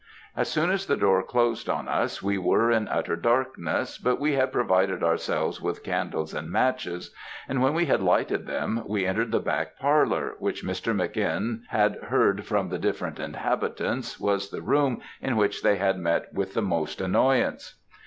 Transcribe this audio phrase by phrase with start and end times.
[0.35, 4.33] "As soon as the door closed on us, we were in utter darkness, but we
[4.33, 7.13] had provided ourselves with candles and matches,
[7.47, 10.95] and when we had lighted them, we entered the back parlour, which Mr.
[10.95, 11.17] Mc.
[11.17, 11.65] N.
[11.67, 16.59] had heard from the different inhabitants was the room in which they had met with
[16.59, 17.75] most annoyance.